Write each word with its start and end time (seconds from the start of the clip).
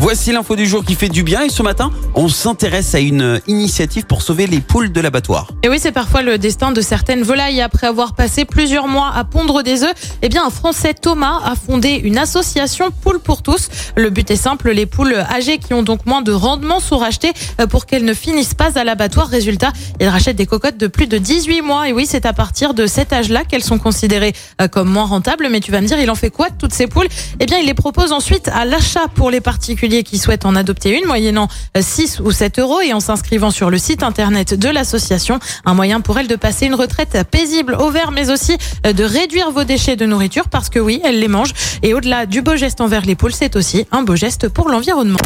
Voici 0.00 0.32
l'info 0.32 0.56
du 0.56 0.64
jour 0.64 0.82
qui 0.82 0.94
fait 0.94 1.10
du 1.10 1.22
bien 1.22 1.42
et 1.42 1.50
ce 1.50 1.62
matin, 1.62 1.90
on 2.14 2.30
s'intéresse 2.30 2.94
à 2.94 3.00
une 3.00 3.38
initiative 3.46 4.06
pour 4.06 4.22
sauver 4.22 4.46
les 4.46 4.60
poules 4.60 4.90
de 4.90 4.98
l'abattoir. 4.98 5.48
Et 5.62 5.68
oui, 5.68 5.76
c'est 5.78 5.92
parfois 5.92 6.22
le 6.22 6.38
destin 6.38 6.72
de 6.72 6.80
certaines 6.80 7.22
volailles. 7.22 7.60
Après 7.60 7.86
avoir 7.86 8.14
passé 8.14 8.46
plusieurs 8.46 8.88
mois 8.88 9.12
à 9.14 9.24
pondre 9.24 9.62
des 9.62 9.82
œufs, 9.82 9.92
eh 10.22 10.30
bien, 10.30 10.46
un 10.46 10.48
Français 10.48 10.94
Thomas 10.94 11.42
a 11.44 11.54
fondé 11.54 12.00
une 12.02 12.16
association 12.16 12.90
Poules 13.02 13.20
pour 13.20 13.42
tous. 13.42 13.68
Le 13.94 14.08
but 14.08 14.30
est 14.30 14.36
simple, 14.36 14.70
les 14.70 14.86
poules 14.86 15.14
âgées 15.14 15.58
qui 15.58 15.74
ont 15.74 15.82
donc 15.82 16.06
moins 16.06 16.22
de 16.22 16.32
rendement 16.32 16.80
sont 16.80 16.96
rachetées 16.96 17.32
euh, 17.60 17.66
pour 17.66 17.84
qu'elles 17.84 18.06
ne 18.06 18.14
finissent 18.14 18.54
pas 18.54 18.78
à 18.78 18.84
l'abattoir. 18.84 19.28
Résultat, 19.28 19.70
ils 20.00 20.08
rachètent 20.08 20.36
des 20.36 20.46
cocottes 20.46 20.78
de 20.78 20.86
plus 20.86 21.08
de 21.08 21.18
18 21.18 21.60
mois. 21.60 21.90
Et 21.90 21.92
oui, 21.92 22.06
c'est 22.08 22.24
à 22.24 22.32
partir 22.32 22.72
de 22.72 22.86
cet 22.86 23.12
âge-là 23.12 23.44
qu'elles 23.44 23.62
sont 23.62 23.78
considérées 23.78 24.32
euh, 24.62 24.66
comme 24.66 24.88
moins 24.88 25.04
rentables. 25.04 25.46
Mais 25.50 25.60
tu 25.60 25.70
vas 25.72 25.82
me 25.82 25.86
dire, 25.86 26.00
il 26.00 26.10
en 26.10 26.14
fait 26.14 26.30
quoi 26.30 26.48
de 26.48 26.56
toutes 26.56 26.72
ces 26.72 26.86
poules? 26.86 27.08
Eh 27.38 27.44
bien, 27.44 27.58
il 27.58 27.66
les 27.66 27.74
propose 27.74 28.12
ensuite 28.12 28.48
à 28.48 28.64
l'achat 28.64 29.06
pour 29.14 29.30
les 29.30 29.42
particuliers 29.42 29.89
qui 29.90 30.18
souhaitent 30.18 30.46
en 30.46 30.56
adopter 30.56 30.96
une, 30.96 31.06
moyennant 31.06 31.48
6 31.78 32.20
ou 32.20 32.30
7 32.30 32.58
euros 32.58 32.80
et 32.80 32.92
en 32.92 33.00
s'inscrivant 33.00 33.50
sur 33.50 33.70
le 33.70 33.78
site 33.78 34.02
internet 34.02 34.54
de 34.54 34.68
l'association. 34.68 35.38
Un 35.64 35.74
moyen 35.74 36.00
pour 36.00 36.18
elles 36.18 36.28
de 36.28 36.36
passer 36.36 36.66
une 36.66 36.74
retraite 36.74 37.18
paisible 37.30 37.74
au 37.74 37.90
vert, 37.90 38.12
mais 38.12 38.30
aussi 38.30 38.56
euh, 38.86 38.92
de 38.92 39.04
réduire 39.04 39.50
vos 39.50 39.64
déchets 39.64 39.96
de 39.96 40.06
nourriture 40.06 40.48
parce 40.48 40.68
que 40.68 40.78
oui, 40.78 41.00
elles 41.04 41.18
les 41.18 41.28
mangent. 41.28 41.54
Et 41.82 41.94
au-delà 41.94 42.26
du 42.26 42.42
beau 42.42 42.56
geste 42.56 42.80
envers 42.80 43.04
les 43.04 43.16
poules, 43.16 43.34
c'est 43.34 43.56
aussi 43.56 43.86
un 43.92 44.02
beau 44.02 44.16
geste 44.16 44.48
pour 44.48 44.68
l'environnement. 44.68 45.18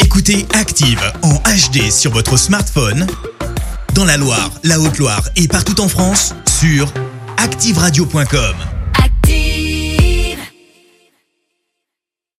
Écoutez 0.00 0.46
Active 0.54 1.00
en 1.22 1.34
HD 1.34 1.90
sur 1.90 2.12
votre 2.12 2.36
smartphone, 2.36 3.06
dans 3.94 4.04
la 4.04 4.16
Loire, 4.16 4.50
la 4.64 4.80
Haute-Loire 4.80 5.22
et 5.36 5.48
partout 5.48 5.80
en 5.80 5.88
France, 5.88 6.34
sur 6.60 6.92
activeradio.com. 7.36 8.67